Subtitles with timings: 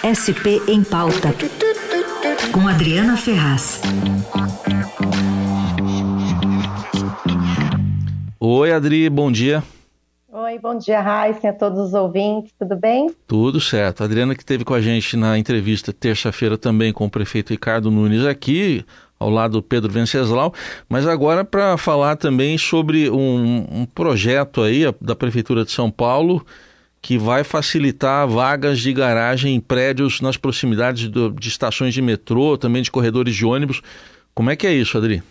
[0.00, 1.34] SP em Pauta,
[2.52, 3.82] com Adriana Ferraz.
[8.40, 9.62] Oi, Adri, bom dia.
[10.32, 13.14] Oi, bom dia, Raíssa, a todos os ouvintes, tudo bem?
[13.26, 14.00] Tudo certo.
[14.00, 17.90] A Adriana que esteve com a gente na entrevista terça-feira também com o prefeito Ricardo
[17.90, 18.82] Nunes aqui,
[19.18, 20.54] ao lado do Pedro Venceslau,
[20.88, 26.44] mas agora para falar também sobre um, um projeto aí da Prefeitura de São Paulo
[27.02, 32.58] que vai facilitar vagas de garagem em prédios nas proximidades do, de estações de metrô,
[32.58, 33.80] também de corredores de ônibus.
[34.34, 35.22] Como é que é isso, Adri?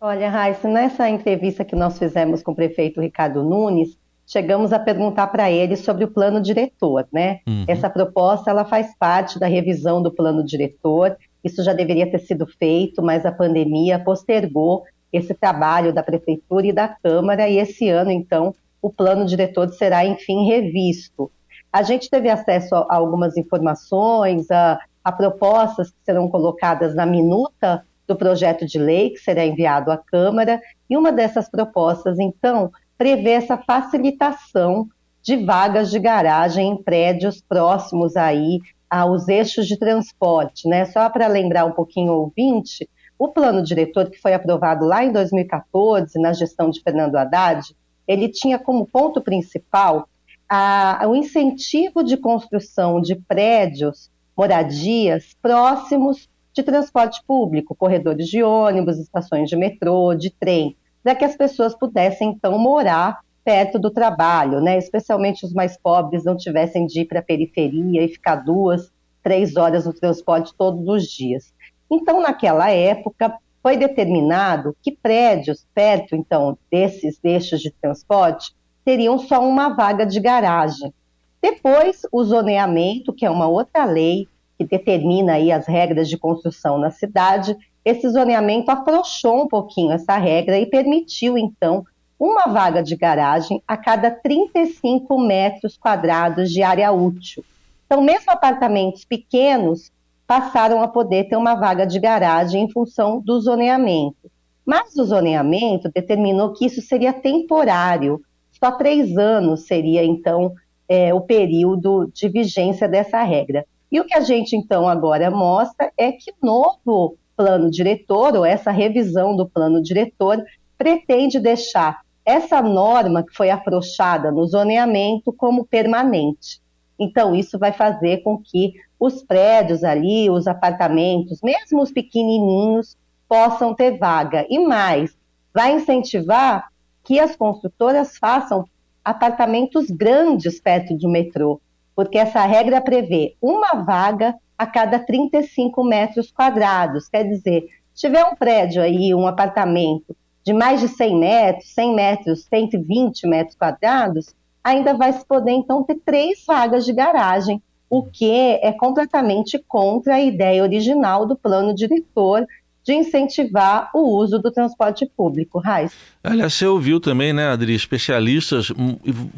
[0.00, 5.28] Olha, Raíssa, nessa entrevista que nós fizemos com o prefeito Ricardo Nunes, chegamos a perguntar
[5.28, 7.38] para ele sobre o plano diretor, né?
[7.46, 7.64] Uhum.
[7.68, 11.16] Essa proposta ela faz parte da revisão do plano diretor.
[11.44, 16.72] Isso já deveria ter sido feito, mas a pandemia postergou esse trabalho da prefeitura e
[16.72, 21.30] da Câmara e esse ano, então, o plano diretor será, enfim, revisto.
[21.72, 27.86] A gente teve acesso a algumas informações, a, a propostas que serão colocadas na minuta
[28.06, 33.30] do projeto de lei que será enviado à Câmara, e uma dessas propostas, então, prevê
[33.30, 34.88] essa facilitação
[35.22, 38.58] de vagas de garagem em prédios próximos aí
[38.90, 40.84] aos eixos de transporte, né?
[40.86, 45.12] Só para lembrar um pouquinho o ouvinte, o plano diretor que foi aprovado lá em
[45.12, 47.74] 2014, na gestão de Fernando Haddad,
[48.06, 50.08] ele tinha como ponto principal
[50.48, 58.98] a, o incentivo de construção de prédios, moradias próximos de transporte público, corredores de ônibus,
[58.98, 64.60] estações de metrô, de trem, para que as pessoas pudessem então morar perto do trabalho,
[64.60, 64.78] né?
[64.78, 68.92] Especialmente os mais pobres não tivessem de ir para a periferia e ficar duas,
[69.22, 71.52] três horas no transporte todos os dias.
[71.90, 78.52] Então, naquela época, foi determinado que prédios perto, então, desses eixos de transporte
[78.84, 80.92] teriam só uma vaga de garagem.
[81.40, 84.26] Depois, o zoneamento, que é uma outra lei
[84.58, 90.16] que determina aí as regras de construção na cidade, esse zoneamento afrouxou um pouquinho essa
[90.16, 91.84] regra e permitiu, então,
[92.18, 97.44] uma vaga de garagem a cada 35 metros quadrados de área útil.
[97.86, 99.90] Então, mesmo apartamentos pequenos
[100.32, 104.30] passaram a poder ter uma vaga de garagem em função do zoneamento.
[104.64, 108.18] Mas o zoneamento determinou que isso seria temporário,
[108.50, 110.54] só três anos seria então
[110.88, 113.66] é, o período de vigência dessa regra.
[113.90, 118.70] E o que a gente então agora mostra é que novo plano diretor, ou essa
[118.70, 120.42] revisão do plano diretor,
[120.78, 126.62] pretende deixar essa norma que foi afrouxada no zoneamento como permanente.
[126.98, 128.72] Então, isso vai fazer com que
[129.04, 132.96] os prédios ali, os apartamentos, mesmo os pequenininhos,
[133.28, 134.46] possam ter vaga.
[134.48, 135.18] E mais,
[135.52, 136.68] vai incentivar
[137.02, 138.64] que as construtoras façam
[139.04, 141.60] apartamentos grandes perto do metrô,
[141.96, 147.08] porque essa regra prevê uma vaga a cada 35 metros quadrados.
[147.08, 151.94] Quer dizer, se tiver um prédio aí, um apartamento de mais de 100 metros, 100
[151.96, 154.32] metros, 120 metros quadrados,
[154.62, 157.60] ainda vai se poder então ter três vagas de garagem,
[157.92, 162.46] o que é completamente contra a ideia original do plano diretor
[162.82, 165.58] de incentivar o uso do transporte público.
[165.58, 165.92] Raiz.
[166.24, 168.72] Aliás, você ouviu também, né, Adri, especialistas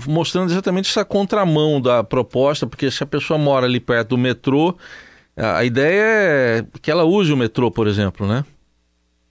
[0.06, 4.76] mostrando exatamente essa contramão da proposta, porque se a pessoa mora ali perto do metrô,
[5.36, 6.02] a ideia
[6.60, 8.44] é que ela use o metrô, por exemplo, né?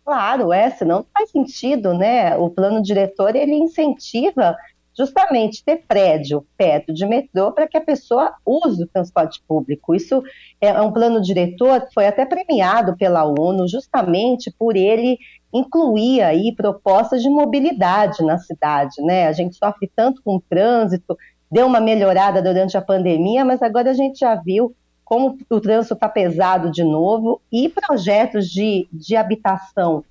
[0.03, 2.35] Claro, é, senão faz sentido, né?
[2.35, 4.53] O plano diretor, ele incentiva
[4.97, 9.95] justamente ter prédio perto de metrô para que a pessoa use o transporte público.
[9.95, 10.23] Isso
[10.61, 15.17] é um plano diretor que foi até premiado pela ONU justamente por ele
[15.53, 19.27] incluir aí propostas de mobilidade na cidade, né?
[19.27, 21.15] A gente sofre tanto com o trânsito,
[21.51, 25.93] deu uma melhorada durante a pandemia, mas agora a gente já viu como o trânsito
[25.93, 30.03] está pesado de novo e projetos de, de habitação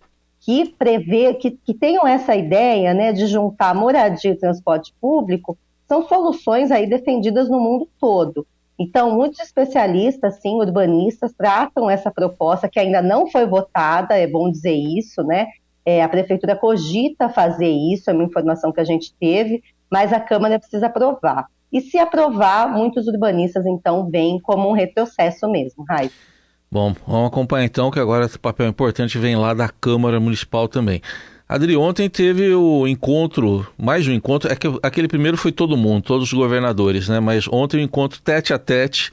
[0.44, 5.56] que prevê, que, que tenham essa ideia né, de juntar moradia e transporte público,
[5.88, 8.46] são soluções aí defendidas no mundo todo.
[8.78, 14.50] Então, muitos especialistas, sim, urbanistas, tratam essa proposta que ainda não foi votada, é bom
[14.50, 15.46] dizer isso, né?
[15.84, 20.18] É, a prefeitura cogita fazer isso, é uma informação que a gente teve, mas a
[20.18, 21.46] Câmara precisa aprovar.
[21.72, 26.31] E se aprovar, muitos urbanistas, então, veem como um retrocesso mesmo, Raíssa.
[26.72, 31.02] Bom, vamos acompanhar então que agora esse papel importante vem lá da Câmara Municipal também.
[31.46, 36.02] Adri, ontem teve o encontro, mais um encontro, é que aquele primeiro foi todo mundo,
[36.02, 37.20] todos os governadores, né?
[37.20, 39.12] Mas ontem o encontro tete a tete,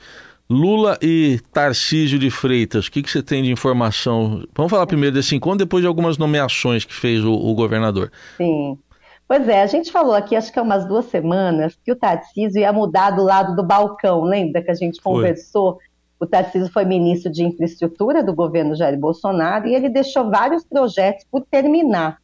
[0.50, 2.88] Lula e Tarcísio de Freitas.
[2.88, 4.42] O que, que você tem de informação?
[4.56, 8.10] Vamos falar primeiro desse encontro, depois de algumas nomeações que fez o, o governador.
[8.38, 8.78] Sim.
[9.28, 12.62] Pois é, a gente falou aqui, acho que há umas duas semanas, que o Tarcísio
[12.62, 15.74] ia mudar do lado do balcão, lembra que a gente conversou?
[15.74, 15.89] Foi
[16.20, 21.26] O Tarcísio foi ministro de infraestrutura do governo Jair Bolsonaro e ele deixou vários projetos
[21.32, 22.18] por terminar.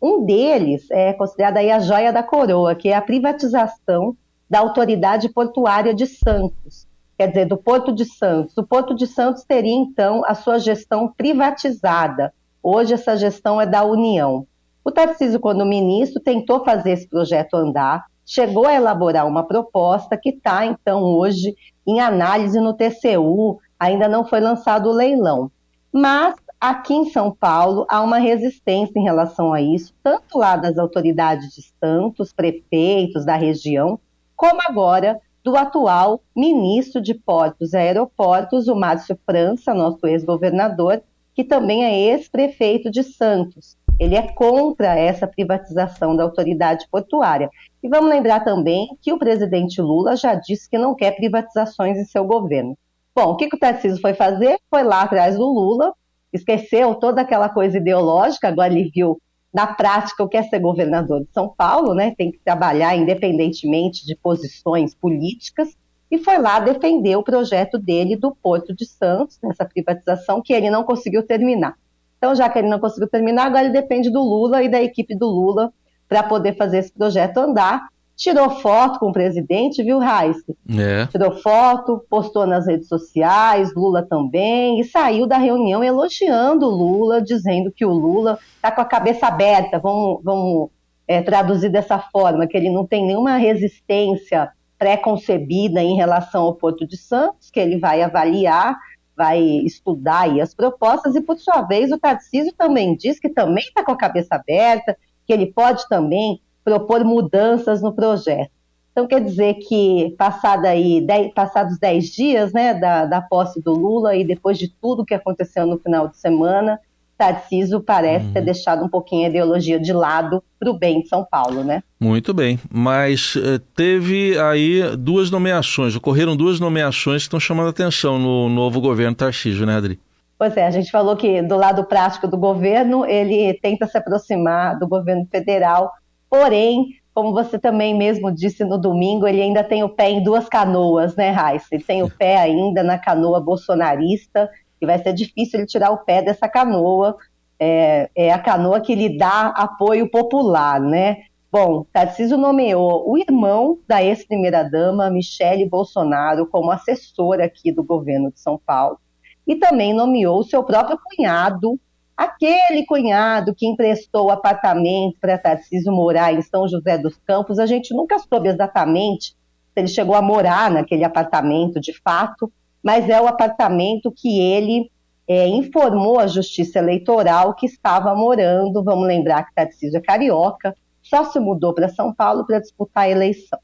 [0.00, 4.16] Um deles é considerado aí a joia da coroa, que é a privatização
[4.48, 8.56] da autoridade portuária de Santos, quer dizer, do Porto de Santos.
[8.56, 12.32] O Porto de Santos teria então a sua gestão privatizada.
[12.62, 14.46] Hoje essa gestão é da União.
[14.84, 20.30] O Tarcísio, quando ministro, tentou fazer esse projeto andar, chegou a elaborar uma proposta que
[20.30, 21.54] está, então, hoje
[21.86, 25.50] em análise no TCU, ainda não foi lançado o leilão.
[25.92, 30.78] Mas aqui em São Paulo há uma resistência em relação a isso, tanto lá das
[30.78, 33.98] autoridades de Santos, prefeitos da região,
[34.36, 41.02] como agora do atual ministro de Portos e Aeroportos, o Márcio França, nosso ex-governador,
[41.34, 43.76] que também é ex-prefeito de Santos.
[43.98, 47.48] Ele é contra essa privatização da autoridade portuária.
[47.82, 52.04] E vamos lembrar também que o presidente Lula já disse que não quer privatizações em
[52.04, 52.76] seu governo.
[53.14, 54.58] Bom, o que, que o Tarcísio foi fazer?
[54.70, 55.92] Foi lá atrás do Lula,
[56.32, 59.20] esqueceu toda aquela coisa ideológica, agora ele viu
[59.52, 62.14] na prática o que é ser governador de São Paulo, né?
[62.16, 65.76] Tem que trabalhar independentemente de posições políticas
[66.10, 70.70] e foi lá defender o projeto dele do Porto de Santos, nessa privatização que ele
[70.70, 71.74] não conseguiu terminar.
[72.22, 75.12] Então, já que ele não conseguiu terminar, agora ele depende do Lula e da equipe
[75.12, 75.72] do Lula
[76.08, 77.88] para poder fazer esse projeto andar.
[78.16, 80.54] Tirou foto com o presidente, viu, Raíssa?
[80.70, 81.04] É.
[81.06, 87.20] Tirou foto, postou nas redes sociais, Lula também, e saiu da reunião elogiando o Lula,
[87.20, 90.70] dizendo que o Lula está com a cabeça aberta, vamos, vamos
[91.08, 94.48] é, traduzir dessa forma, que ele não tem nenhuma resistência
[94.78, 98.76] pré-concebida em relação ao Porto de Santos, que ele vai avaliar
[99.16, 103.84] vai estudar as propostas, e por sua vez o Tarcísio também diz que também está
[103.84, 108.50] com a cabeça aberta, que ele pode também propor mudanças no projeto.
[108.92, 113.72] Então quer dizer que passado aí, dez, passados 10 dias né, da, da posse do
[113.72, 116.78] Lula e depois de tudo que aconteceu no final de semana,
[117.22, 118.32] Tarcísio parece uhum.
[118.32, 121.80] ter deixado um pouquinho a ideologia de lado para o bem de São Paulo, né?
[122.00, 128.18] Muito bem, mas eh, teve aí duas nomeações, ocorreram duas nomeações que estão chamando atenção
[128.18, 130.00] no novo governo Tarcísio, né, Adri?
[130.36, 134.76] Pois é, a gente falou que do lado prático do governo, ele tenta se aproximar
[134.76, 135.92] do governo federal,
[136.28, 140.48] porém, como você também mesmo disse no domingo, ele ainda tem o pé em duas
[140.48, 141.68] canoas, né, Raíssa?
[141.70, 144.50] Ele tem o pé ainda na canoa bolsonarista,
[144.82, 147.16] que vai ser difícil ele tirar o pé dessa canoa,
[147.56, 151.18] é, é a canoa que lhe dá apoio popular, né?
[151.52, 158.40] Bom, Tarcísio nomeou o irmão da ex-primeira-dama, Michele Bolsonaro, como assessor aqui do governo de
[158.40, 158.98] São Paulo.
[159.46, 161.78] E também nomeou o seu próprio cunhado,
[162.16, 167.60] aquele cunhado que emprestou o apartamento para Tarcísio morar em São José dos Campos.
[167.60, 169.36] A gente nunca soube exatamente se
[169.76, 172.52] ele chegou a morar naquele apartamento de fato,
[172.82, 174.90] mas é o apartamento que ele
[175.28, 178.82] é, informou a Justiça Eleitoral que estava morando.
[178.82, 183.10] Vamos lembrar que Tarcísio é carioca, só se mudou para São Paulo para disputar a
[183.10, 183.58] eleição.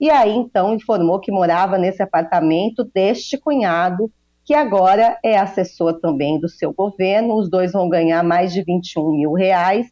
[0.00, 4.10] E aí, então, informou que morava nesse apartamento deste cunhado,
[4.44, 7.36] que agora é assessor também do seu governo.
[7.36, 9.86] Os dois vão ganhar mais de 21 mil reais.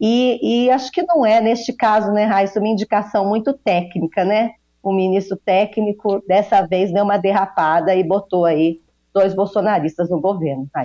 [0.00, 4.52] E, e acho que não é, neste caso, né, Raíssa, uma indicação muito técnica, né?
[4.82, 8.80] O ministro técnico dessa vez deu uma derrapada e botou aí
[9.14, 10.68] dois bolsonaristas no governo.
[10.74, 10.84] Ai.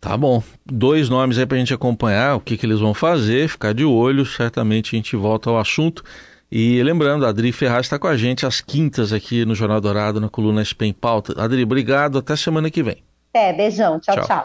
[0.00, 0.42] Tá bom.
[0.66, 3.84] Dois nomes aí para a gente acompanhar o que, que eles vão fazer, ficar de
[3.84, 4.26] olho.
[4.26, 6.02] Certamente a gente volta ao assunto.
[6.50, 10.20] E lembrando, a Adri Ferraz está com a gente às quintas aqui no Jornal Dourado,
[10.20, 11.40] na coluna SP em Pauta.
[11.40, 12.18] Adri, obrigado.
[12.18, 13.02] Até semana que vem.
[13.32, 13.98] É, beijão.
[14.00, 14.16] tchau.
[14.16, 14.26] tchau.
[14.26, 14.44] tchau.